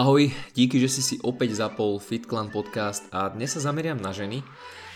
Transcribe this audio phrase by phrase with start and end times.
[0.00, 4.40] Ahoj, díky, že si si opäť zapol FitClan podcast a dnes sa zameriam na ženy,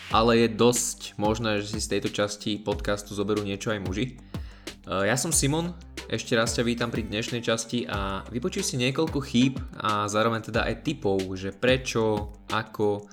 [0.09, 4.17] ale je dosť možné, že si z tejto časti podcastu zoberú niečo aj muži.
[4.17, 5.77] E, ja som Simon,
[6.09, 10.65] ešte raz ťa vítam pri dnešnej časti a vypočuj si niekoľko chýb a zároveň teda
[10.65, 13.05] aj typov, že prečo, ako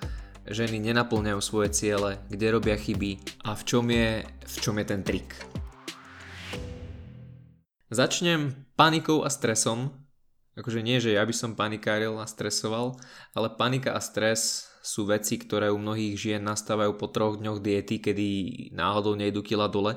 [0.49, 5.05] ženy nenaplňajú svoje ciele, kde robia chyby a v čom je, v čom je ten
[5.05, 5.29] trik.
[7.93, 10.02] Začnem panikou a stresom,
[10.53, 13.01] Akože nie, že ja by som panikáril a stresoval,
[13.33, 18.03] ale panika a stres sú veci, ktoré u mnohých žien nastávajú po troch dňoch diety,
[18.03, 18.29] kedy
[18.77, 19.97] náhodou nejdu kila dole.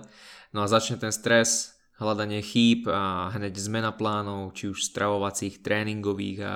[0.55, 6.39] No a začne ten stres, hľadanie chýb a hneď zmena plánov, či už stravovacích, tréningových
[6.43, 6.53] a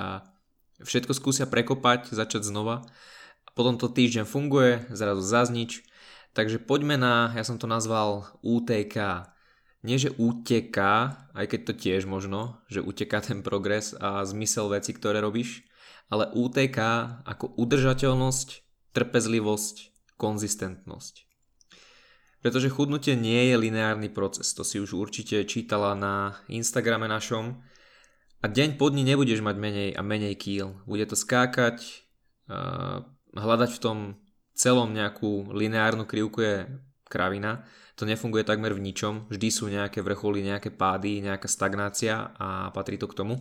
[0.80, 2.84] všetko skúsia prekopať, začať znova.
[3.44, 5.84] A potom to týždeň funguje, zrazu zaznič.
[6.32, 9.26] Takže poďme na, ja som to nazval UTK,
[9.80, 14.92] nie že uteká, aj keď to tiež možno, že uteká ten progres a zmysel veci,
[14.92, 15.64] ktoré robíš,
[16.12, 18.48] ale uteká ako udržateľnosť,
[18.92, 19.76] trpezlivosť,
[20.20, 21.24] konzistentnosť.
[22.40, 27.60] Pretože chudnutie nie je lineárny proces, to si už určite čítala na Instagrame našom.
[28.40, 30.80] A deň po dni nebudeš mať menej a menej kýl.
[30.88, 32.08] Bude to skákať,
[33.36, 33.98] hľadať v tom
[34.56, 36.56] celom nejakú lineárnu krivku je
[37.06, 37.68] kravina
[38.00, 42.96] to nefunguje takmer v ničom, vždy sú nejaké vrcholy, nejaké pády, nejaká stagnácia a patrí
[42.96, 43.36] to k tomu.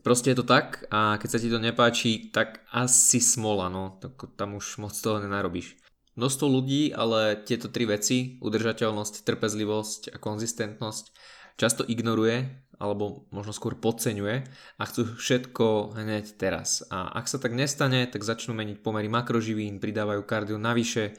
[0.00, 4.00] Proste je to tak a keď sa ti to nepáči, tak asi smola, no,
[4.40, 5.76] tam už moc toho nenarobíš.
[6.16, 11.12] Množstvo ľudí ale tieto tri veci, udržateľnosť, trpezlivosť a konzistentnosť,
[11.60, 12.48] často ignoruje
[12.80, 14.36] alebo možno skôr podceňuje
[14.80, 16.80] a chcú všetko hneď teraz.
[16.88, 21.14] A ak sa tak nestane, tak začnú meniť pomery makroživín, pridávajú kardio navyše,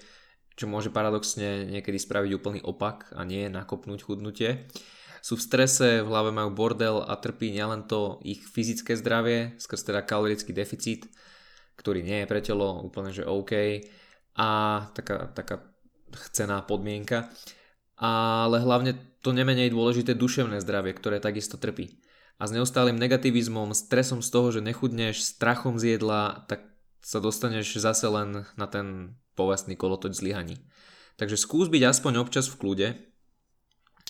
[0.53, 4.69] čo môže paradoxne niekedy spraviť úplný opak a nie nakopnúť chudnutie.
[5.23, 9.87] Sú v strese, v hlave majú bordel a trpí nielen to ich fyzické zdravie, skrz
[9.87, 11.07] teda kalorický deficit,
[11.79, 13.81] ktorý nie je pre telo úplne že OK
[14.35, 14.49] a
[14.91, 15.63] taká, taká
[16.27, 17.31] chcená podmienka,
[17.97, 22.03] ale hlavne to nemenej dôležité duševné zdravie, ktoré takisto trpí.
[22.41, 26.67] A s neustálým negativizmom, stresom z toho, že nechudneš, strachom z jedla, tak
[26.99, 30.61] sa dostaneš zase len na ten povestný kolotoč zlyhaní.
[31.17, 32.87] Takže skús byť aspoň občas v kľude,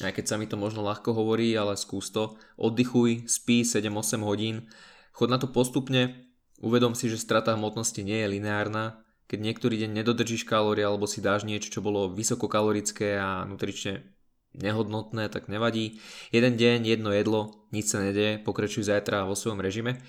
[0.01, 2.33] aj keď sa mi to možno ľahko hovorí, ale skús to.
[2.57, 4.71] Oddychuj, spí 7-8 hodín,
[5.13, 6.17] chod na to postupne,
[6.63, 11.21] uvedom si, že strata hmotnosti nie je lineárna, keď niektorý deň nedodržíš kalórie alebo si
[11.21, 14.13] dáš niečo, čo bolo vysokokalorické a nutrične
[14.53, 15.97] nehodnotné, tak nevadí.
[16.29, 20.01] Jeden deň, jedno jedlo, nič sa nedeje, pokračuj zajtra vo svojom režime.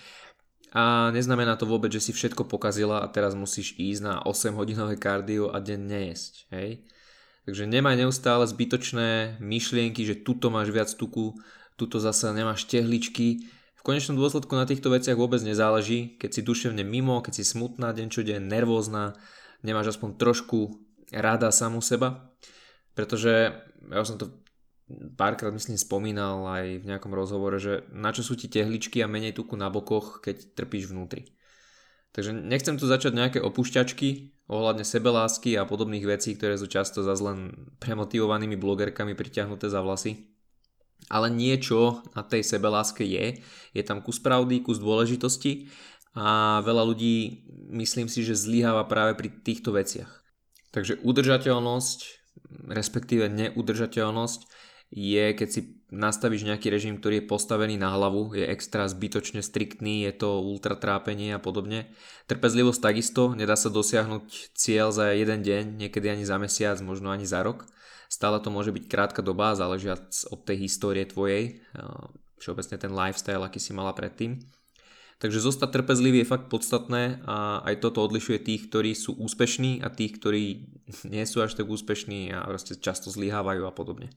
[0.74, 4.98] A neznamená to vôbec, že si všetko pokazila a teraz musíš ísť na 8 hodinové
[4.98, 6.32] kardio a deň nejesť.
[6.50, 6.82] Hej?
[7.46, 11.38] Takže nemaj neustále zbytočné myšlienky, že tuto máš viac tuku,
[11.78, 13.46] tuto zase nemáš tehličky.
[13.78, 17.94] V konečnom dôsledku na týchto veciach vôbec nezáleží, keď si duševne mimo, keď si smutná
[17.94, 19.14] deň čo deň, nervózna,
[19.62, 20.74] nemáš aspoň trošku
[21.14, 22.34] rada samu seba.
[22.98, 23.54] Pretože
[23.94, 24.43] ja som to
[25.16, 29.32] párkrát myslím spomínal aj v nejakom rozhovore, že na čo sú ti tehličky a menej
[29.32, 31.32] tuku na bokoch, keď trpíš vnútri.
[32.14, 37.26] Takže nechcem tu začať nejaké opušťačky ohľadne sebelásky a podobných vecí, ktoré sú často zase
[37.26, 37.38] len
[37.82, 40.30] premotivovanými blogerkami pritiahnuté za vlasy.
[41.10, 43.42] Ale niečo na tej sebeláske je,
[43.74, 45.68] je tam kus pravdy, kus dôležitosti
[46.14, 47.44] a veľa ľudí
[47.74, 50.22] myslím si, že zlyháva práve pri týchto veciach.
[50.70, 51.98] Takže udržateľnosť,
[52.70, 54.40] respektíve neudržateľnosť
[54.94, 55.60] je, keď si
[55.90, 60.78] nastavíš nejaký režim, ktorý je postavený na hlavu, je extra zbytočne striktný, je to ultra
[60.78, 61.90] trápenie a podobne.
[62.30, 67.26] Trpezlivosť takisto, nedá sa dosiahnuť cieľ za jeden deň, niekedy ani za mesiac, možno ani
[67.26, 67.66] za rok.
[68.06, 71.58] Stále to môže byť krátka doba, záležiac od tej histórie tvojej,
[72.38, 74.38] všeobecne ten lifestyle, aký si mala predtým.
[75.18, 79.88] Takže zostať trpezlivý je fakt podstatné a aj toto odlišuje tých, ktorí sú úspešní a
[79.90, 80.44] tých, ktorí
[81.14, 84.14] nie sú až tak úspešní a proste často zlyhávajú a podobne.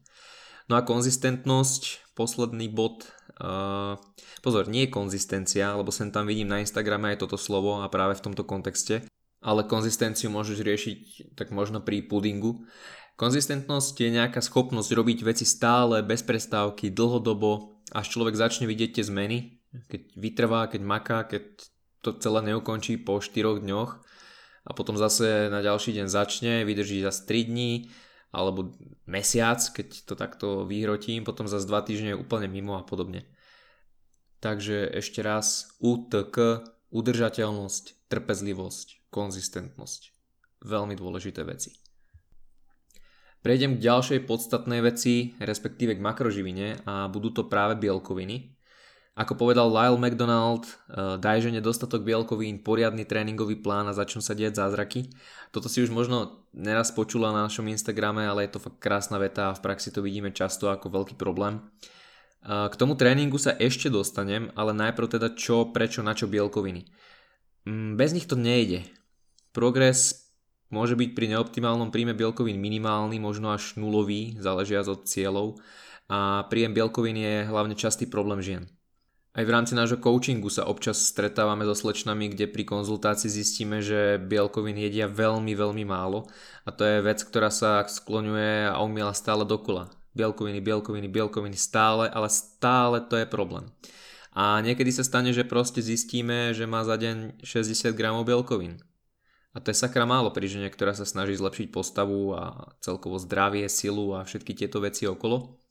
[0.67, 3.07] No a konzistentnosť, posledný bod.
[3.39, 3.95] Uh,
[4.43, 8.19] pozor, nie je konzistencia, lebo sem tam vidím na Instagrame aj toto slovo a práve
[8.19, 9.07] v tomto kontexte.
[9.39, 10.99] Ale konzistenciu môžeš riešiť
[11.39, 12.67] tak možno pri pudingu.
[13.15, 19.05] Konzistentnosť je nejaká schopnosť robiť veci stále, bez prestávky, dlhodobo, až človek začne vidieť tie
[19.07, 19.57] zmeny,
[19.87, 21.47] keď vytrvá, keď maká, keď
[22.05, 23.91] to celé neukončí po 4 dňoch
[24.67, 27.71] a potom zase na ďalší deň začne, vydrží zase 3 dní,
[28.31, 28.75] alebo
[29.07, 33.25] mesiac, keď to takto vyhrotím, potom za 2 týždne je úplne mimo a podobne.
[34.43, 40.01] Takže ešte raz UTK, udržateľnosť, trpezlivosť, konzistentnosť.
[40.61, 41.73] Veľmi dôležité veci.
[43.41, 48.57] Prejdem k ďalšej podstatnej veci, respektíve k makroživine a budú to práve bielkoviny.
[49.17, 54.37] Ako povedal Lyle McDonald, uh, daj žene dostatok bielkovín, poriadny tréningový plán a začnú sa
[54.37, 55.09] diať zázraky.
[55.49, 59.53] Toto si už možno neraz počula na našom Instagrame, ale je to fakt krásna veta
[59.53, 61.61] a v praxi to vidíme často ako veľký problém.
[62.47, 66.87] K tomu tréningu sa ešte dostanem, ale najprv teda čo, prečo, na čo bielkoviny.
[67.67, 68.87] Mm, bez nich to nejde.
[69.51, 70.31] Progres
[70.71, 75.59] môže byť pri neoptimálnom príjme bielkovín minimálny, možno až nulový, záležiac od cieľov
[76.07, 78.63] a príjem bielkovín je hlavne častý problém žien.
[79.37, 84.17] Aj v rámci nášho coachingu sa občas stretávame so slečnami, kde pri konzultácii zistíme, že
[84.17, 86.25] bielkovín jedia veľmi, veľmi málo
[86.65, 89.93] a to je vec, ktorá sa skloňuje a umiela stále dokola.
[90.17, 93.69] Bielkoviny, bielkoviny, bielkoviny stále, ale stále to je problém.
[94.33, 98.81] A niekedy sa stane, že proste zistíme, že má za deň 60 gramov bielkovín.
[99.53, 103.69] A to je sakra málo pri žene, ktorá sa snaží zlepšiť postavu a celkovo zdravie,
[103.69, 105.61] silu a všetky tieto veci okolo.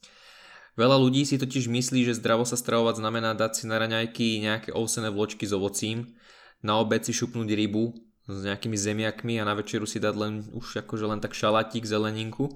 [0.76, 4.70] Veľa ľudí si totiž myslí, že zdravo sa stravovať znamená dať si na raňajky nejaké
[4.76, 6.12] ovsené vločky s ovocím,
[6.61, 7.96] na obed si šupnúť rybu
[8.28, 12.52] s nejakými zemiakmi a na večeru si dať len už akože len tak šalatík, zeleninku.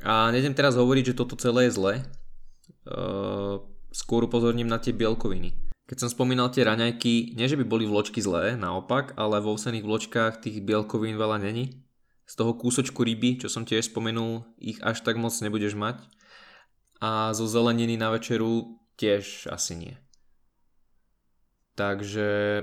[0.00, 1.94] A nejdem teraz hovoriť, že toto celé je zlé.
[2.88, 3.60] Uh,
[3.92, 5.52] skôr upozorním na tie bielkoviny.
[5.92, 9.84] Keď som spomínal tie raňajky, nie že by boli vločky zlé, naopak, ale vo ovsených
[9.84, 11.84] vločkách tých bielkovín veľa není.
[12.24, 16.00] Z toho kúsočku ryby, čo som tiež spomenul, ich až tak moc nebudeš mať
[17.00, 19.94] a zo zeleniny na večeru tiež asi nie.
[21.74, 22.60] Takže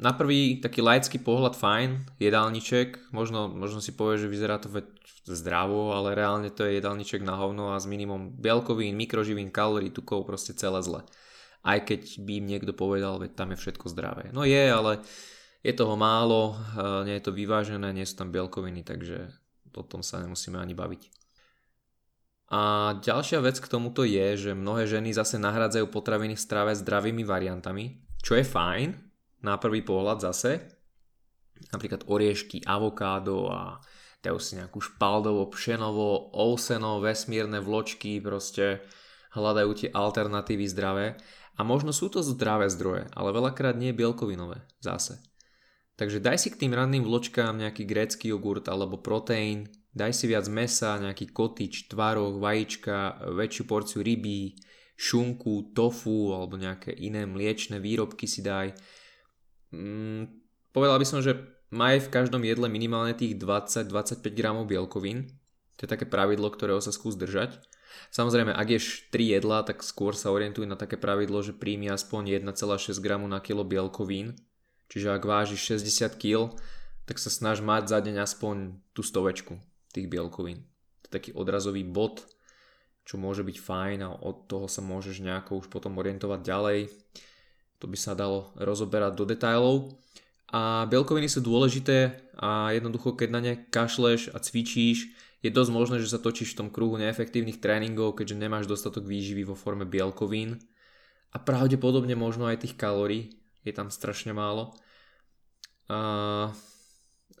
[0.00, 4.70] na prvý taký laický pohľad fajn, jedálniček, možno, možno si povie, že vyzerá to
[5.28, 10.24] zdravo, ale reálne to je jedálniček na hovno a s minimum bielkovín, mikroživín, kalórií, tukov,
[10.24, 11.04] proste celé zle.
[11.60, 14.32] Aj keď by im niekto povedal, veď tam je všetko zdravé.
[14.32, 15.04] No je, ale
[15.60, 16.56] je toho málo,
[17.04, 19.28] nie je to vyvážené, nie sú tam bielkoviny, takže
[19.76, 21.19] o tom sa nemusíme ani baviť.
[22.50, 27.22] A ďalšia vec k tomuto je, že mnohé ženy zase nahradzajú potraviny v strave zdravými
[27.22, 28.88] variantami, čo je fajn
[29.46, 30.58] na prvý pohľad zase.
[31.70, 33.78] Napríklad oriešky, avokádo a
[34.18, 38.82] dajú si nejakú špaldovo, pšenovo, ouseno, vesmírne vločky, proste
[39.30, 41.06] hľadajú tie alternatívy zdravé.
[41.54, 45.22] A možno sú to zdravé zdroje, ale veľakrát nie bielkovinové zase.
[46.00, 50.46] Takže daj si k tým ranným vločkám nejaký grécky jogurt alebo proteín, Daj si viac
[50.46, 54.54] mesa, nejaký kotič, tvaroh, vajíčka, väčšiu porciu ryby,
[54.94, 58.70] šunku, tofu alebo nejaké iné mliečne výrobky si daj.
[59.74, 60.30] Mm,
[60.70, 61.42] povedal by som, že
[61.74, 65.34] maj v každom jedle minimálne tých 20-25 gramov bielkovín.
[65.82, 67.58] To je také pravidlo, ktorého sa skús držať.
[68.14, 72.46] Samozrejme, ak ješ 3 jedla, tak skôr sa orientuj na také pravidlo, že príjmi aspoň
[72.46, 74.38] 1,6 gramu na kilo bielkovín.
[74.86, 76.54] Čiže ak vážiš 60 kg,
[77.10, 79.58] tak sa snaž mať za deň aspoň tú stovečku
[79.90, 80.62] tých bielkovín.
[81.02, 82.26] To je taký odrazový bod,
[83.02, 86.80] čo môže byť fajn a od toho sa môžeš nejako už potom orientovať ďalej.
[87.80, 89.96] To by sa dalo rozoberať do detailov.
[90.50, 95.96] A bielkoviny sú dôležité a jednoducho keď na ne kašleš a cvičíš, je dosť možné,
[96.04, 100.60] že sa točíš v tom kruhu neefektívnych tréningov, keďže nemáš dostatok výživy vo forme bielkovín.
[101.32, 103.32] A pravdepodobne možno aj tých kalórií,
[103.64, 104.76] je tam strašne málo.
[105.88, 106.52] A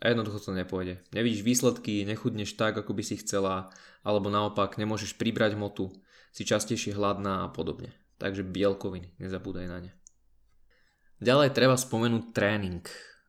[0.00, 1.04] a jednoducho to nepôjde.
[1.12, 3.68] Nevidíš výsledky, nechudneš tak, ako by si chcela,
[4.00, 5.92] alebo naopak nemôžeš pribrať motu,
[6.32, 7.92] si častejšie hladná a podobne.
[8.16, 9.92] Takže bielkoviny, nezabúdaj na ne.
[11.20, 12.84] Ďalej treba spomenúť tréning,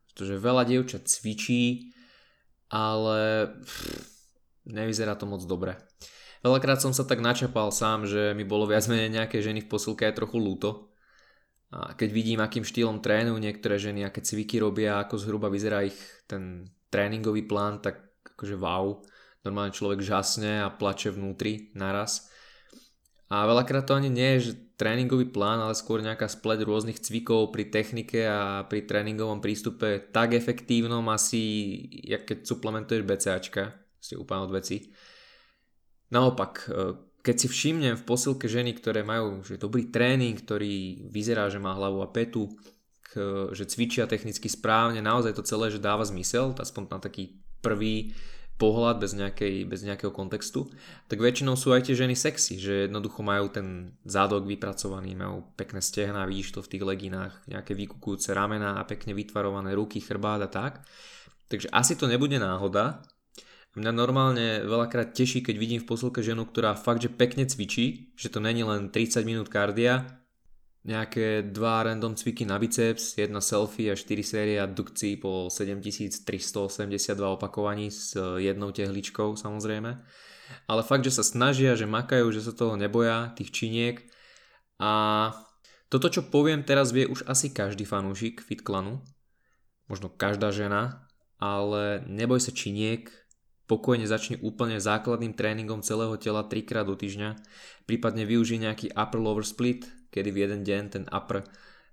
[0.08, 1.92] pretože veľa dievčat cvičí,
[2.72, 4.08] ale pff,
[4.64, 5.76] nevyzerá to moc dobre.
[6.40, 10.08] Veľakrát som sa tak načapal sám, že mi bolo viac menej nejaké ženy v posilke
[10.08, 10.88] aj trochu lúto,
[11.72, 15.96] a keď vidím, akým štýlom trénujú niektoré ženy, aké cviky robia, ako zhruba vyzerá ich
[16.32, 19.04] ten tréningový plán, tak akože wow,
[19.44, 22.32] normálne človek žasne a plače vnútri naraz.
[23.32, 27.48] A veľakrát to ani nie je že tréningový plán, ale skôr nejaká splet rôznych cvikov
[27.48, 31.40] pri technike a pri tréningovom prístupe tak efektívnom asi,
[32.04, 33.72] jak keď suplementuješ BCAčka,
[34.02, 34.92] si úplne od veci.
[36.12, 36.68] Naopak,
[37.22, 41.72] keď si všimnem v posilke ženy, ktoré majú že dobrý tréning, ktorý vyzerá, že má
[41.72, 42.52] hlavu a petu,
[43.52, 48.16] že cvičia technicky správne, naozaj to celé, že dáva zmysel, aspoň na taký prvý
[48.60, 50.70] pohľad bez, nejakej, bez nejakého kontextu,
[51.10, 55.82] tak väčšinou sú aj tie ženy sexy, že jednoducho majú ten zádok vypracovaný, majú pekné
[55.82, 60.50] stehná, vidíš to v tých leginách, nejaké vykukujúce ramená a pekne vytvarované ruky, chrbát a
[60.52, 60.86] tak.
[61.50, 63.02] Takže asi to nebude náhoda,
[63.72, 68.28] Mňa normálne veľakrát teší, keď vidím v posilke ženu, ktorá fakt, že pekne cvičí, že
[68.28, 70.20] to není len 30 minút kardia,
[70.82, 76.26] nejaké dva random cviky na biceps, jedna selfie a 4 série addukcií po 7382
[77.22, 79.90] opakovaní s jednou tehličkou samozrejme.
[80.66, 84.02] Ale fakt, že sa snažia, že makajú, že sa toho neboja, tých činiek.
[84.82, 85.30] A
[85.92, 89.04] Toto, čo poviem teraz, vie už asi každý fanúšik FitClanu,
[89.92, 91.04] možno každá žena,
[91.36, 93.12] ale neboj sa činiek,
[93.68, 97.36] pokojne začni úplne základným tréningom celého tela 3 krát do týždňa,
[97.84, 101.46] prípadne využij nejaký upper lower split, kedy v jeden deň ten upper e,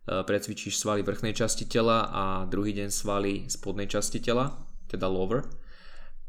[0.03, 4.51] precvičíš svaly vrchnej časti tela a druhý deň svaly spodnej časti tela,
[4.91, 5.47] teda lower.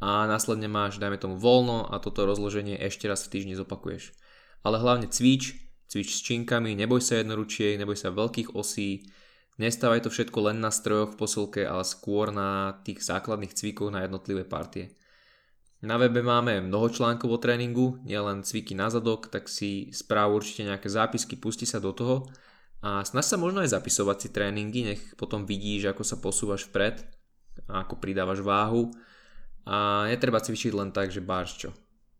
[0.01, 4.17] A následne máš, dajme tomu, voľno a toto rozloženie ešte raz v týždni zopakuješ.
[4.65, 9.11] Ale hlavne cvič, Cvič s činkami, neboj sa jednoručiek, neboj sa veľkých osí,
[9.59, 14.07] nestávaj to všetko len na strojoch v posilke, ale skôr na tých základných cvikoch na
[14.07, 14.95] jednotlivé partie.
[15.81, 20.69] Na webe máme mnoho článkov o tréningu, nielen cviky na zadok, tak si správ určite
[20.69, 22.29] nejaké zápisky, pusti sa do toho.
[22.85, 27.01] A snaž sa možno aj zapisovať si tréningy, nech potom vidíš, ako sa posúvaš vpred,
[27.65, 28.93] ako pridávaš váhu.
[29.65, 31.71] A netreba cvičiť len tak, že báš čo.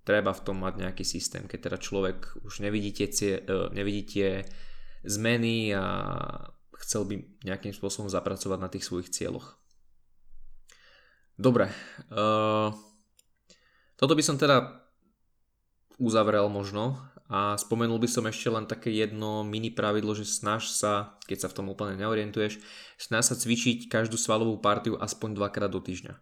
[0.09, 4.29] Treba v tom mať nejaký systém, keď teda človek už nevidí tie, uh, nevidí tie
[5.05, 5.85] zmeny a
[6.81, 9.61] chcel by nejakým spôsobom zapracovať na tých svojich cieľoch.
[11.37, 11.73] Dobre,
[12.13, 12.73] uh,
[14.01, 14.81] toto by som teda
[16.01, 16.97] uzavrel možno
[17.29, 21.49] a spomenul by som ešte len také jedno mini pravidlo, že snaž sa, keď sa
[21.53, 22.59] v tom úplne neorientuješ,
[22.97, 26.17] snaž sa cvičiť každú svalovú partiu aspoň dvakrát do týždňa.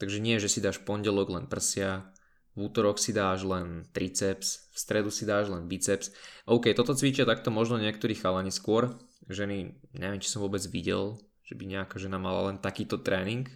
[0.00, 2.10] Takže nie, že si dáš pondelok len prsia,
[2.58, 6.10] v útorok si dáš len triceps, v stredu si dáš len biceps.
[6.42, 8.98] OK, toto cvičia takto možno niektorí chalani skôr.
[9.30, 11.14] Ženy, neviem, či som vôbec videl,
[11.46, 13.46] že by nejaká žena mala len takýto tréning.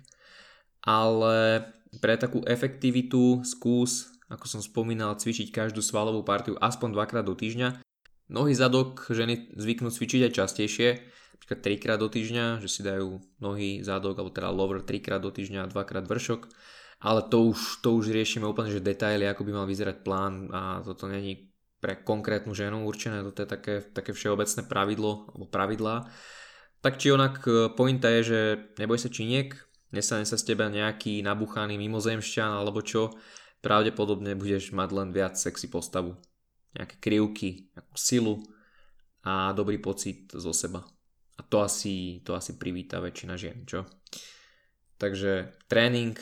[0.82, 1.66] Ale
[2.00, 7.84] pre takú efektivitu skús, ako som spomínal, cvičiť každú svalovú partiu aspoň dvakrát do týždňa.
[8.32, 10.88] Nohy zadok ženy zvyknú cvičiť aj častejšie,
[11.36, 15.20] napríklad 3 krát do týždňa, že si dajú nohy, zádok, alebo teda lower 3 krát
[15.20, 16.48] do týždňa a 2 krát vršok.
[17.02, 20.80] Ale to už, to už riešime úplne, že detaily, ako by mal vyzerať plán a
[20.86, 21.50] toto není
[21.82, 26.06] pre konkrétnu ženu určené, toto je také, také všeobecné pravidlo alebo pravidlá.
[26.78, 28.40] Tak či onak e, pointa je, že
[28.78, 29.50] neboj sa činiek,
[29.92, 33.12] nestane sa z teba nejaký nabuchaný mimozemšťan alebo čo,
[33.62, 36.18] pravdepodobne budeš mať len viac sexy postavu.
[36.72, 38.34] Nejaké krivky, nejakú silu
[39.22, 40.82] a dobrý pocit zo seba.
[41.38, 43.86] A to asi, to asi privíta väčšina žien, čo?
[44.96, 46.16] Takže tréning,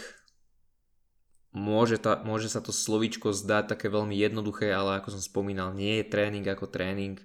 [1.52, 6.00] môže, ta, môže sa to slovíčko zdať také veľmi jednoduché, ale ako som spomínal, nie
[6.00, 7.18] je tréning ako tréning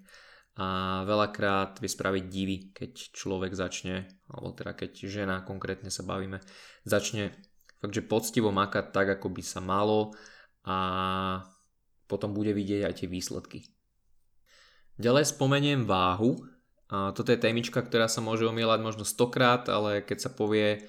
[0.56, 6.40] a veľakrát vie spraviť divy, keď človek začne, alebo teda keď žena konkrétne sa bavíme,
[6.88, 7.36] začne
[7.84, 10.16] fakt, že poctivo makať tak, ako by sa malo
[10.64, 10.78] a
[12.08, 13.60] potom bude vidieť aj tie výsledky.
[14.96, 16.40] Ďalej spomeniem váhu,
[16.86, 20.86] a toto je témička, ktorá sa môže omielať možno stokrát, ale keď sa povie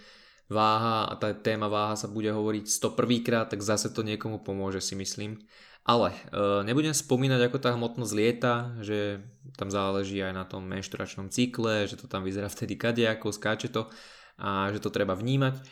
[0.47, 4.85] váha a tá téma váha sa bude hovoriť 101 krát, tak zase to niekomu pomôže
[4.85, 5.41] si myslím.
[5.87, 8.55] Ale e, nebudem spomínať, ako tá hmotnosť lieta,
[8.85, 9.25] že
[9.57, 13.89] tam záleží aj na tom menšturačnom cykle, že to tam vyzerá vtedy kadejako, skáče to
[14.37, 15.63] a že to treba vnímať, e,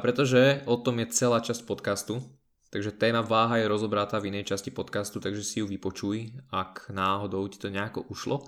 [0.00, 2.24] pretože o tom je celá časť podcastu,
[2.66, 7.46] Takže téma váha je rozobratá v inej časti podcastu, takže si ju vypočuj, ak náhodou
[7.46, 8.42] ti to nejako ušlo.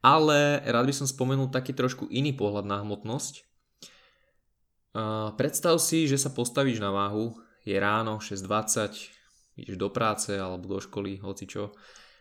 [0.00, 3.44] Ale rád by som spomenul taký trošku iný pohľad na hmotnosť.
[4.98, 10.64] Uh, predstav si, že sa postavíš na váhu, je ráno 6.20, ideš do práce alebo
[10.64, 11.76] do školy, hoci čo.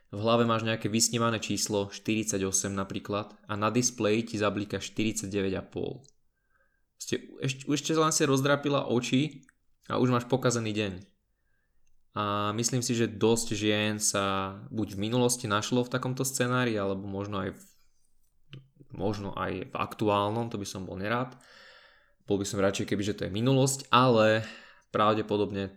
[0.08, 2.40] V hlave máš nejaké vysnívané číslo 48
[2.72, 5.32] napríklad a na displeji ti zablíka 49,5.
[6.98, 9.44] Ste, ešte, ešte len si rozdrapila oči
[9.92, 10.94] a už máš pokazený deň
[12.18, 17.06] a myslím si, že dosť žien sa buď v minulosti našlo v takomto scenári, alebo
[17.06, 17.62] možno aj v,
[18.90, 21.38] možno aj v aktuálnom, to by som bol nerád.
[22.26, 24.42] Bol by som radšej, keby že to je minulosť, ale
[24.90, 25.70] pravdepodobne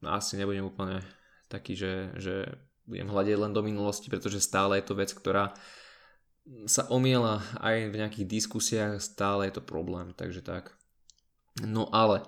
[0.00, 1.04] asi nebudem úplne
[1.52, 2.48] taký, že, že
[2.86, 5.54] budem hľadiť len do minulosti, pretože stále je to vec, ktorá
[6.66, 10.74] sa omiela aj v nejakých diskusiách, stále je to problém, takže tak.
[11.62, 12.26] No ale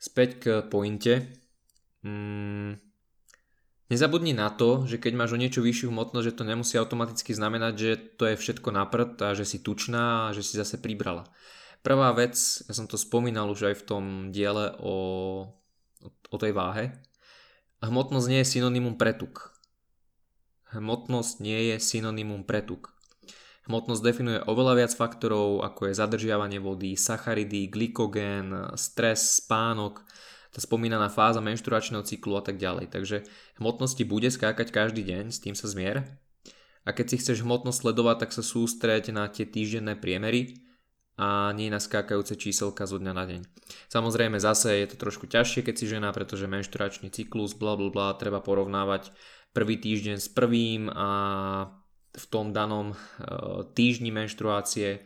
[0.00, 1.28] späť k pointe.
[2.00, 2.80] Mm,
[3.92, 7.74] Nezabudni na to, že keď máš o niečo vyššiu hmotnosť, že to nemusí automaticky znamenať,
[7.76, 11.28] že to je všetko na prd a že si tučná a že si zase pribrala.
[11.84, 12.32] Prvá vec,
[12.64, 14.96] ja som to spomínal už aj v tom diele o,
[16.08, 16.96] o tej váhe,
[17.84, 19.51] hmotnosť nie je synonymum pretuk.
[20.72, 22.96] Hmotnosť nie je synonymum pretuk.
[23.68, 30.02] Hmotnosť definuje oveľa viac faktorov, ako je zadržiavanie vody, sacharidy, glykogén, stres, spánok,
[30.52, 32.90] tá spomínaná fáza menšturačného cyklu a tak ďalej.
[32.90, 33.22] Takže
[33.62, 36.04] hmotnosti bude skákať každý deň, s tým sa zmier.
[36.82, 40.58] A keď si chceš hmotnosť sledovať, tak sa sústreď na tie týždenné priemery
[41.14, 43.40] a nie na skákajúce číselka zo dňa na deň.
[43.88, 48.18] Samozrejme zase je to trošku ťažšie, keď si žena, pretože menšturačný cyklus, bla bla bla,
[48.18, 49.14] treba porovnávať
[49.52, 51.08] prvý týždeň s prvým a
[52.12, 52.92] v tom danom
[53.72, 55.04] týždni menštruácie.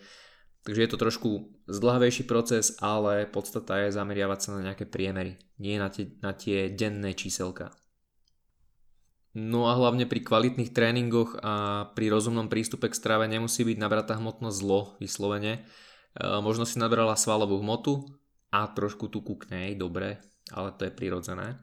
[0.66, 1.30] Takže je to trošku
[1.70, 6.66] zdlhavejší proces, ale podstata je zameriavať sa na nejaké priemery, nie na tie, na tie
[6.74, 7.70] denné číselka.
[9.36, 14.16] No a hlavne pri kvalitných tréningoch a pri rozumnom prístupe k strave nemusí byť nabratá
[14.16, 15.60] hmotnosť zlo vyslovene.
[15.60, 15.62] E,
[16.40, 18.00] možno si nabrala svalovú hmotu
[18.48, 20.16] a trošku tuku k nej, dobre,
[20.48, 21.60] ale to je prirodzené.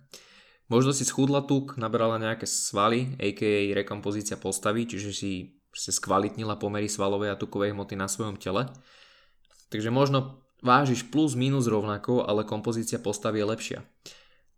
[0.74, 3.78] Možno si schudla tuk, nabrala nejaké svaly, a.k.a.
[3.78, 8.66] rekompozícia postavy, čiže si ste skvalitnila pomery svalovej a tukovej hmoty na svojom tele.
[9.70, 13.80] Takže možno vážiš plus minus rovnako, ale kompozícia postavy je lepšia.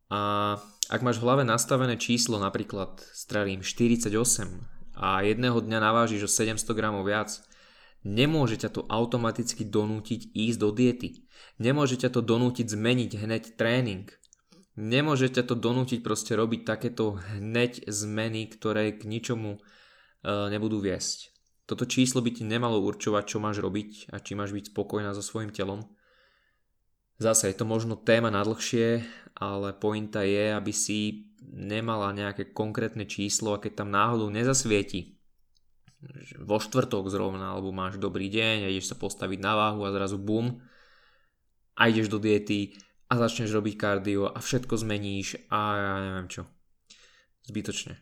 [0.07, 0.55] A
[0.87, 4.07] ak máš v hlave nastavené číslo, napríklad stravím 48
[4.95, 7.35] a jedného dňa navážiš o 700 gramov viac,
[8.07, 11.27] nemôže ťa to automaticky donútiť ísť do diety.
[11.59, 14.07] Nemôže ťa to donútiť zmeniť hneď tréning.
[14.75, 19.63] Nemôže ťa to donútiť proste robiť takéto hneď zmeny, ktoré k ničomu
[20.25, 21.29] E, nebudú viesť.
[21.69, 25.21] Toto číslo by ti nemalo určovať, čo máš robiť a či máš byť spokojná so
[25.21, 25.85] svojím telom.
[27.21, 28.41] Zase je to možno téma na
[29.35, 35.13] ale pointa je, aby si nemala nejaké konkrétne číslo a keď tam náhodou nezasvieti,
[36.37, 40.21] vo štvrtok zrovna, alebo máš dobrý deň a ideš sa postaviť na váhu a zrazu
[40.21, 40.61] bum
[41.73, 46.49] a ideš do diety a začneš robiť kardio a všetko zmeníš a ja neviem čo.
[47.45, 48.01] Zbytočne.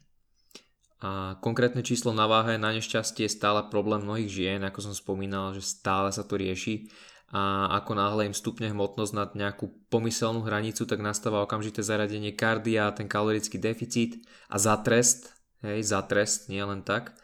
[1.03, 5.51] A konkrétne číslo na váhe na nešťastie je stále problém mnohých žien, ako som spomínal,
[5.51, 6.87] že stále sa to rieši
[7.33, 12.93] a ako náhle im stupne hmotnosť nad nejakú pomyselnú hranicu, tak nastáva okamžité zaradenie kardia,
[12.95, 15.33] ten kalorický deficit a za trest,
[15.65, 17.17] hej, za trest, nie len tak.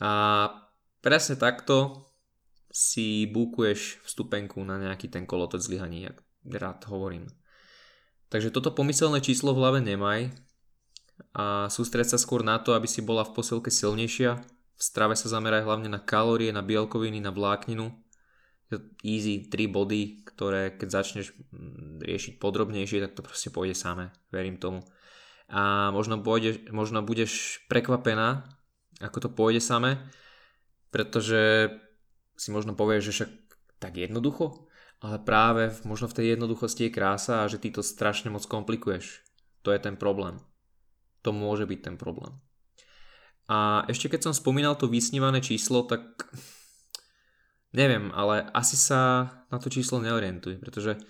[0.00, 0.48] A
[1.02, 2.08] presne takto
[2.70, 7.26] si búkuješ vstupenku na nejaký ten kolotoč zlyhaní, jak rád hovorím.
[8.30, 10.34] Takže toto pomyselné číslo v hlave nemaj,
[11.36, 14.40] a sústreť sa skôr na to, aby si bola v posilke silnejšia.
[14.76, 17.92] V strave sa zameraj hlavne na kalórie, na bielkoviny, na vlákninu.
[19.06, 24.58] Easy 3 body, ktoré keď začneš mm, riešiť podrobnejšie, tak to proste pôjde samé, verím
[24.58, 24.82] tomu.
[25.46, 28.42] A možno, pôjde, možno budeš prekvapená,
[28.98, 30.02] ako to pôjde samé,
[30.90, 31.70] pretože
[32.34, 33.30] si možno povieš, že však
[33.78, 34.65] tak jednoducho,
[35.00, 39.22] ale práve možno v tej jednoduchosti je krása a že ty to strašne moc komplikuješ.
[39.66, 40.40] To je ten problém
[41.26, 42.38] to môže byť ten problém.
[43.50, 46.06] A ešte keď som spomínal to vysnívané číslo, tak
[47.80, 51.02] neviem, ale asi sa na to číslo neorientuj, pretože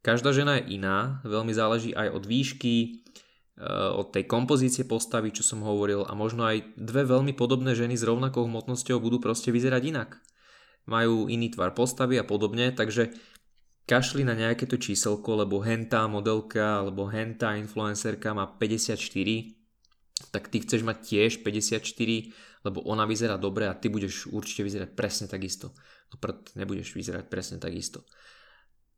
[0.00, 5.44] každá žena je iná, veľmi záleží aj od výšky, eh, od tej kompozície postavy, čo
[5.44, 9.82] som hovoril a možno aj dve veľmi podobné ženy s rovnakou hmotnosťou budú proste vyzerať
[9.84, 10.16] inak.
[10.88, 13.12] Majú iný tvar postavy a podobne, takže
[13.84, 19.58] kašli na nejaké to číselko, lebo hentá modelka alebo hentá influencerka má 54
[20.34, 24.90] tak ty chceš mať tiež 54, lebo ona vyzerá dobre a ty budeš určite vyzerať
[24.98, 25.70] presne takisto.
[26.10, 28.02] No prd, nebudeš vyzerať presne takisto.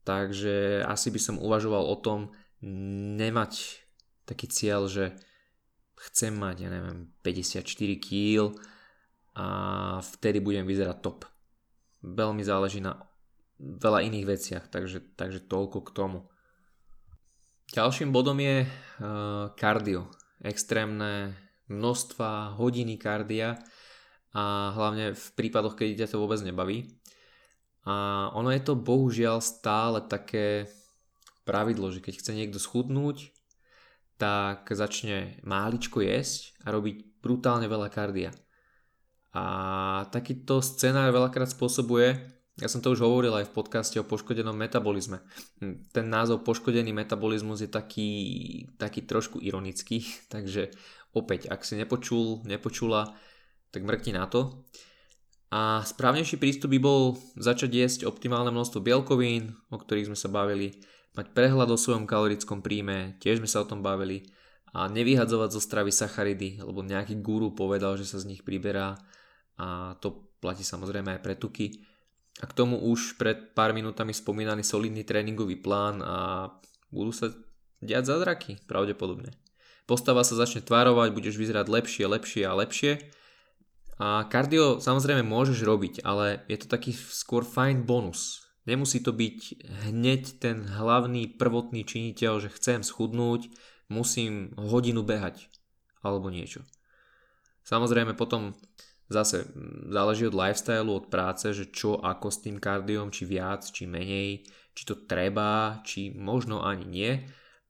[0.08, 2.32] Takže asi by som uvažoval o tom
[3.20, 3.84] nemať
[4.24, 5.12] taký cieľ, že
[6.08, 7.68] chcem mať, ja neviem, 54
[8.00, 8.56] kg
[9.36, 9.46] a
[10.00, 11.28] vtedy budem vyzerať top.
[12.00, 12.96] Veľmi záleží na
[13.60, 16.18] veľa iných veciach, takže, takže toľko k tomu.
[17.70, 20.10] Ďalším bodom je uh, kardio
[20.40, 21.36] extrémne
[21.68, 23.60] množstva hodiny kardia
[24.32, 26.88] a hlavne v prípadoch, keď ťa to vôbec nebaví.
[27.84, 30.68] A ono je to bohužiaľ stále také
[31.44, 33.32] pravidlo, že keď chce niekto schudnúť,
[34.20, 38.30] tak začne máličko jesť a robiť brutálne veľa kardia.
[39.30, 39.44] A
[40.10, 42.18] takýto scenár veľakrát spôsobuje,
[42.60, 45.24] ja som to už hovoril aj v podcaste o poškodenom metabolizme.
[45.62, 48.10] Hm, ten názov poškodený metabolizmus je taký,
[48.76, 50.74] taký trošku ironický, takže
[51.16, 53.16] opäť, ak si nepočul, nepočula,
[53.70, 54.66] tak mrkni na to.
[55.50, 60.78] A správnejší prístup by bol začať jesť optimálne množstvo bielkovín, o ktorých sme sa bavili,
[61.18, 64.30] mať prehľad o svojom kalorickom príjme, tiež sme sa o tom bavili,
[64.70, 68.94] a nevyhadzovať zo stravy sacharidy, lebo nejaký guru povedal, že sa z nich priberá
[69.60, 71.84] a to platí samozrejme aj pre tuky
[72.40, 76.48] a k tomu už pred pár minútami spomínaný solidný tréningový plán a
[76.88, 77.28] budú sa
[77.84, 79.36] diať zázraky, pravdepodobne.
[79.84, 82.92] Postava sa začne tvárovať, budeš vyzerať lepšie, lepšie a lepšie.
[84.00, 88.48] A kardio samozrejme môžeš robiť, ale je to taký skôr fajn bonus.
[88.64, 89.38] Nemusí to byť
[89.90, 93.52] hneď ten hlavný prvotný činiteľ, že chcem schudnúť,
[93.92, 95.50] musím hodinu behať
[96.00, 96.64] alebo niečo.
[97.66, 98.56] Samozrejme potom
[99.10, 99.50] Zase
[99.90, 104.46] záleží od lifestyle, od práce, že čo ako s tým kardiom, či viac, či menej,
[104.70, 107.12] či to treba, či možno ani nie.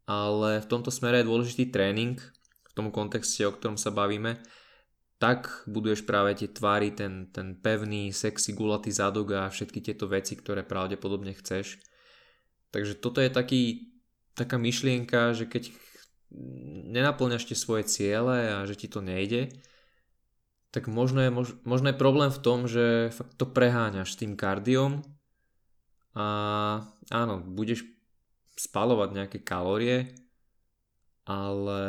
[0.04, 2.20] Ale v tomto smere je dôležitý tréning,
[2.68, 4.36] v tom kontexte, o ktorom sa bavíme,
[5.16, 10.36] tak buduješ práve tie tvary, ten, ten pevný, sexy, gulatý zadok a všetky tieto veci,
[10.36, 11.80] ktoré pravdepodobne chceš.
[12.68, 13.92] Takže toto je taký,
[14.36, 15.72] taká myšlienka, že keď
[16.88, 19.50] nenaplňaš tie svoje ciele a že ti to nejde,
[20.70, 21.30] tak možno je,
[21.66, 25.02] možno je problém v tom, že fakt to preháňaš tým kardiom
[26.14, 26.26] a
[27.10, 27.86] áno, budeš
[28.54, 30.14] spalovať nejaké kalórie,
[31.26, 31.82] ale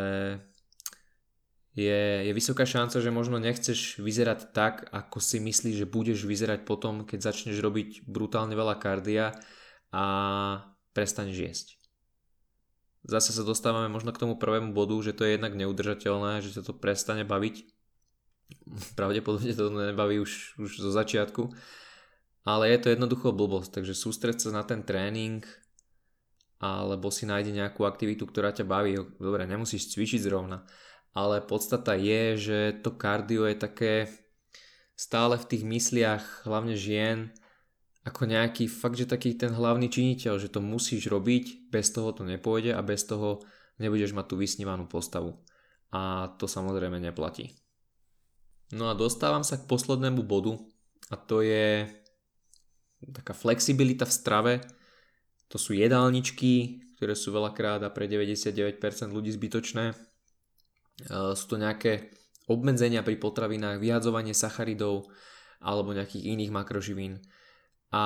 [1.72, 6.68] je, je vysoká šanca, že možno nechceš vyzerať tak, ako si myslíš, že budeš vyzerať
[6.68, 9.32] potom, keď začneš robiť brutálne veľa kardia
[9.96, 10.06] a
[10.92, 11.68] prestaneš jesť.
[13.02, 16.62] Zase sa dostávame možno k tomu prvému bodu, že to je jednak neudržateľné, že sa
[16.62, 17.81] to prestane baviť.
[18.96, 21.52] Pravdepodobne to nebaví už, už zo začiatku.
[22.42, 25.46] Ale je to jednoducho blbosť, takže sústreď sa na ten tréning,
[26.62, 28.98] alebo si nájde nejakú aktivitu, ktorá ťa baví.
[29.22, 30.66] Dobre, nemusíš cvičiť zrovna,
[31.14, 33.94] ale podstata je, že to kardio je také
[34.98, 37.34] stále v tých mysliach, hlavne žien,
[38.02, 42.26] ako nejaký fakt, že taký ten hlavný činiteľ, že to musíš robiť, bez toho to
[42.26, 43.46] nepôjde a bez toho
[43.78, 45.38] nebudeš mať tú vysnívanú postavu.
[45.94, 47.54] A to samozrejme neplatí.
[48.72, 50.56] No a dostávam sa k poslednému bodu
[51.12, 51.88] a to je
[53.12, 54.54] taká flexibilita v strave.
[55.52, 58.80] To sú jedálničky, ktoré sú veľakrát a pre 99%
[59.12, 60.12] ľudí zbytočné
[61.10, 62.14] Eh, sú to nejaké
[62.46, 65.10] obmedzenia pri potravinách, vyhadzovanie sacharidov
[65.62, 67.22] alebo nejakých iných makroživín.
[67.94, 68.04] A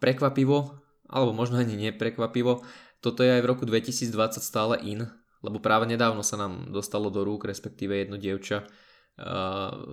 [0.00, 2.64] prekvapivo, alebo možno ani neprekvapivo,
[2.98, 5.06] toto je aj v roku 2020 stále in,
[5.44, 8.66] lebo práve nedávno sa nám dostalo do rúk, respektíve jedno dievča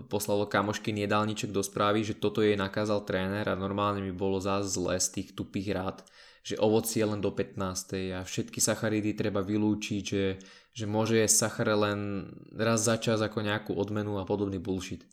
[0.06, 4.78] poslalo kamošky jedálniček do správy, že toto jej nakázal tréner a normálne mi bolo zás
[4.78, 5.98] zle z tých tupých rád,
[6.46, 8.14] že ovocie len do 15.
[8.14, 10.38] a všetky sacharidy treba vylúčiť, že
[10.76, 15.08] že môže jesť sachare len raz za čas ako nejakú odmenu a podobný bullshit.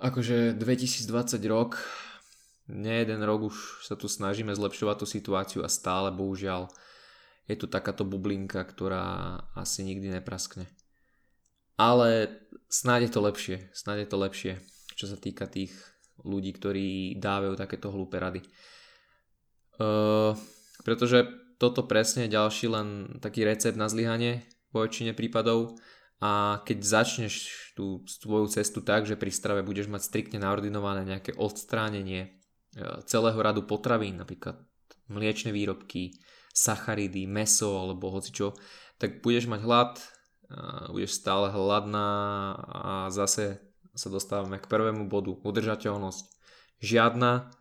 [0.00, 1.76] Akože 2020 rok,
[2.72, 6.72] nie jeden rok už sa tu snažíme zlepšovať tú situáciu a stále bohužiaľ
[7.44, 10.64] je tu takáto bublinka, ktorá asi nikdy nepraskne.
[11.80, 12.28] Ale
[12.68, 14.52] snáď je to lepšie, snáď je to lepšie,
[14.96, 15.72] čo sa týka tých
[16.22, 18.44] ľudí, ktorí dávajú takéto hlúpe rady.
[19.80, 20.36] Uh,
[20.84, 25.76] pretože toto presne je ďalší len taký recept na zlyhanie, vo väčšine prípadov
[26.18, 27.34] a keď začneš
[27.76, 32.28] tú svoju cestu tak, že pri strave budeš mať striktne naordinované nejaké odstránenie e,
[33.04, 34.64] celého radu potravín, napríklad
[35.12, 36.16] mliečne výrobky,
[36.56, 38.56] sacharidy, meso alebo hocičo,
[38.96, 39.92] tak budeš mať hlad,
[40.90, 42.10] budeš stále hladná
[42.68, 43.60] a zase
[43.92, 46.24] sa dostávame k prvému bodu, udržateľnosť.
[46.82, 47.52] Žiadna,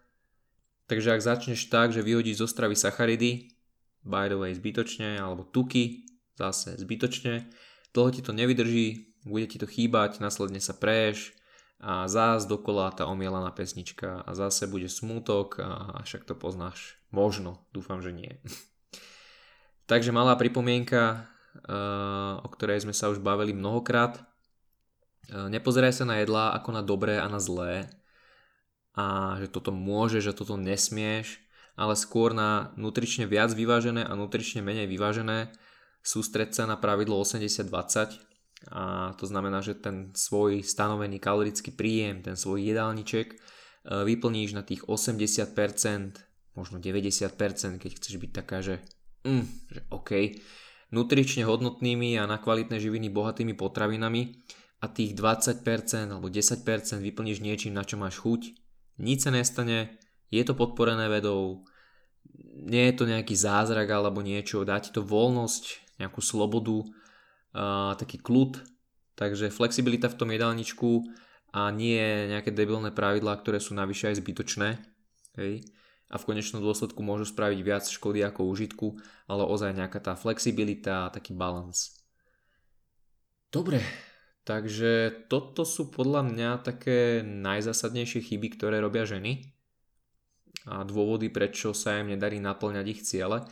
[0.87, 3.53] takže ak začneš tak, že vyhodíš zo stravy sacharidy,
[4.01, 6.07] by the way zbytočne, alebo tuky,
[6.39, 7.51] zase zbytočne,
[7.93, 11.37] dlho ti to nevydrží, bude ti to chýbať, následne sa preješ
[11.81, 16.97] a zás dokola tá omielaná pesnička a zase bude smútok a však to poznáš.
[17.13, 18.37] Možno, dúfam, že nie.
[19.89, 21.27] Takže malá pripomienka,
[22.41, 24.23] o ktorej sme sa už bavili mnohokrát.
[25.31, 27.87] Eh, nepozeraj sa na jedlá ako na dobré a na zlé
[28.91, 31.39] a že toto môže, že toto nesmieš,
[31.79, 35.55] ale skôr na nutrične viac vyvážené a nutrične menej vyvážené
[36.03, 38.19] sústreť sa na pravidlo 80-20
[38.75, 43.37] a to znamená, že ten svoj stanovený kalorický príjem, ten svoj jedálniček e,
[44.05, 45.55] vyplníš na tých 80%,
[46.53, 48.83] možno 90%, keď chceš byť taká, že,
[49.25, 50.11] mm, že OK,
[50.91, 54.43] nutrične hodnotnými a na kvalitné živiny bohatými potravinami
[54.83, 55.63] a tých 20%
[56.11, 56.63] alebo 10%
[56.99, 58.41] vyplníš niečím, na čo máš chuť,
[58.99, 59.97] nič sa nestane,
[60.29, 61.63] je to podporené vedou,
[62.51, 68.19] nie je to nejaký zázrak alebo niečo, dá ti to voľnosť, nejakú slobodu, uh, taký
[68.19, 68.59] kľud,
[69.15, 71.07] takže flexibilita v tom jedálničku
[71.51, 74.69] a nie nejaké debilné pravidlá, ktoré sú navyše aj zbytočné.
[75.37, 75.67] Hej.
[76.11, 78.99] A v konečnom dôsledku môžu spraviť viac škody ako užitku,
[79.31, 81.95] ale ozaj nejaká tá flexibilita a taký balans.
[83.47, 83.79] Dobre,
[84.43, 89.55] takže toto sú podľa mňa také najzásadnejšie chyby, ktoré robia ženy
[90.67, 93.47] a dôvody, prečo sa im nedarí naplňať ich ciele.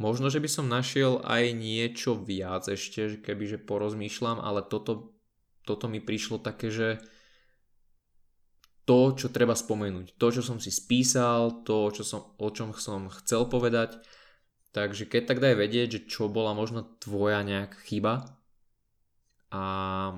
[0.00, 5.14] Možno, že by som našiel aj niečo viac ešte, kebyže porozmýšľam, ale toto,
[5.62, 6.88] toto mi prišlo také, že
[8.92, 13.08] to, čo treba spomenúť, to, čo som si spísal, to, čo som, o čom som
[13.08, 13.96] chcel povedať,
[14.76, 18.36] takže keď tak daj vedieť, že čo bola možno tvoja nejaká chyba
[19.48, 19.62] a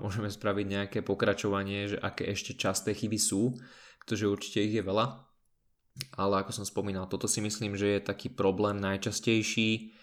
[0.02, 3.54] môžeme spraviť nejaké pokračovanie, že aké ešte časté chyby sú,
[4.02, 5.22] pretože určite ich je veľa.
[6.18, 9.94] Ale ako som spomínal, toto si myslím, že je taký problém najčastejší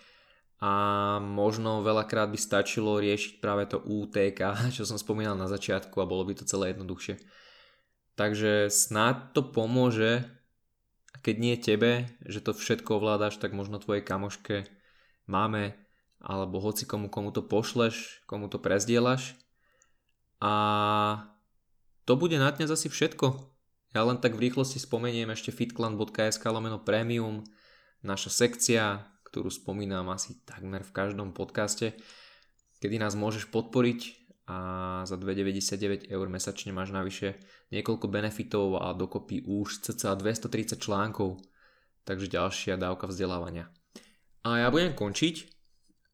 [0.64, 0.74] a
[1.20, 4.40] možno veľakrát by stačilo riešiť práve to UTK,
[4.80, 7.20] čo som spomínal na začiatku a bolo by to celé jednoduchšie.
[8.22, 10.30] Takže snáď to pomôže,
[11.26, 14.70] keď nie tebe, že to všetko ovládaš, tak možno tvojej kamoške,
[15.26, 15.74] máme,
[16.22, 19.34] alebo hoci komu, komu to pošleš, komu to prezdielaš.
[20.38, 20.54] A
[22.06, 23.42] to bude na dnes asi všetko.
[23.98, 27.42] Ja len tak v rýchlosti spomeniem ešte fitclan.sk lomeno premium,
[28.06, 31.98] naša sekcia, ktorú spomínam asi takmer v každom podcaste,
[32.86, 34.21] kedy nás môžeš podporiť
[34.52, 34.56] a
[35.08, 37.40] za 2,99 eur mesačne máš navyše
[37.72, 41.40] niekoľko benefitov a dokopy už cca 230 článkov,
[42.04, 43.72] takže ďalšia dávka vzdelávania.
[44.44, 45.48] A ja budem končiť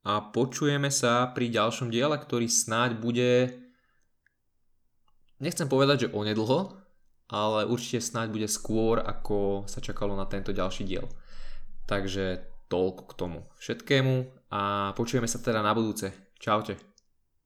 [0.05, 3.57] a počujeme sa pri ďalšom diele, ktorý snáď bude
[5.41, 6.77] nechcem povedať, že onedlho,
[7.33, 11.09] ale určite snáď bude skôr, ako sa čakalo na tento ďalší diel.
[11.89, 14.15] Takže toľko k tomu všetkému
[14.53, 16.13] a počujeme sa teda na budúce.
[16.37, 16.96] Čaute.